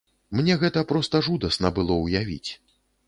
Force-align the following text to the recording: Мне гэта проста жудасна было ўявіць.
Мне 0.37 0.53
гэта 0.63 0.83
проста 0.91 1.21
жудасна 1.27 1.71
было 1.79 1.99
ўявіць. 2.07 2.51